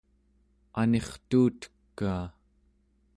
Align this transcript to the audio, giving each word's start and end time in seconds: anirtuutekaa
anirtuutekaa 0.79 2.25